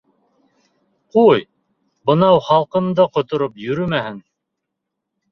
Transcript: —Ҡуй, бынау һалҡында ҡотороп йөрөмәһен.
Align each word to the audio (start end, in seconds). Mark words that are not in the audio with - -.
—Ҡуй, 1.17 1.43
бынау 2.09 2.39
һалҡында 2.45 3.05
ҡотороп 3.19 3.61
йөрөмәһен. 3.65 4.17